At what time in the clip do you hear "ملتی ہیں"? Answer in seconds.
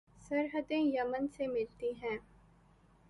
1.47-2.17